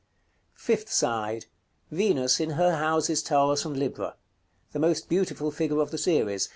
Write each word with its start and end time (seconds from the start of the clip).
§CXII. 0.03 0.59
Fifth 0.59 0.91
side. 0.91 1.45
Venus, 1.91 2.39
in 2.39 2.49
her 2.57 2.77
houses 2.77 3.21
Taurus 3.21 3.65
and 3.65 3.77
Libra. 3.77 4.15
The 4.71 4.79
most 4.79 5.07
beautiful 5.07 5.51
figure 5.51 5.79
of 5.79 5.91
the 5.91 5.99
series. 5.99 6.49